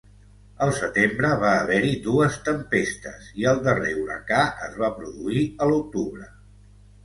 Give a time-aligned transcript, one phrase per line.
[0.67, 6.31] Al Setembre va haver-hi dues tempestes, i el darrer huracà es va produir a l'octubre.